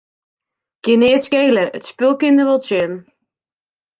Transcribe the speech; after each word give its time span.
Kin 0.83 0.99
neat 1.01 1.21
skele, 1.25 1.63
it 1.77 1.87
spul 1.89 2.13
kin 2.19 2.37
der 2.37 2.47
wol 2.49 2.61
tsjin. 2.63 2.93